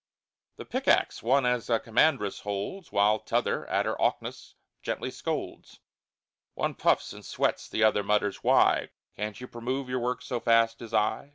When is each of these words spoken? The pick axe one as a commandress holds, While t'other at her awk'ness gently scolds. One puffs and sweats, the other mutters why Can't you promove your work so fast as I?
The 0.55 0.65
pick 0.65 0.87
axe 0.87 1.21
one 1.21 1.45
as 1.45 1.69
a 1.69 1.79
commandress 1.79 2.39
holds, 2.39 2.91
While 2.91 3.19
t'other 3.19 3.67
at 3.67 3.85
her 3.85 3.95
awk'ness 4.01 4.55
gently 4.81 5.11
scolds. 5.11 5.79
One 6.55 6.73
puffs 6.73 7.13
and 7.13 7.23
sweats, 7.23 7.69
the 7.69 7.83
other 7.83 8.01
mutters 8.01 8.43
why 8.43 8.89
Can't 9.15 9.39
you 9.39 9.47
promove 9.47 9.89
your 9.89 9.99
work 9.99 10.23
so 10.23 10.39
fast 10.39 10.81
as 10.81 10.91
I? 10.91 11.29